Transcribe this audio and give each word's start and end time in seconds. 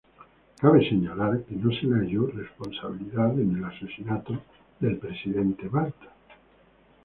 Cabe 0.61 0.81
señalar 0.91 1.33
que 1.45 1.53
no 1.57 1.69
se 1.75 1.85
le 1.85 1.99
halló 1.99 2.25
responsabilidad 2.25 3.39
en 3.39 3.55
el 3.57 3.63
asesinato 3.63 4.35
del 4.79 4.97
presidente 4.97 5.67
Balta. 5.69 6.07